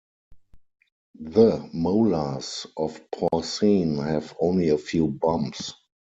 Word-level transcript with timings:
The 1.19 1.69
molars 1.73 2.65
of 2.75 2.99
porcine 3.11 3.99
have 4.03 4.35
only 4.41 4.69
a 4.69 4.77
few 4.79 5.07
bumps. 5.09 5.75